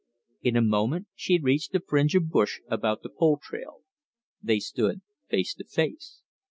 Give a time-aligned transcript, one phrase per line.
[0.41, 3.81] In a moment she had reached the fringe of brush about the pole trail.
[4.41, 6.23] They stood face to face.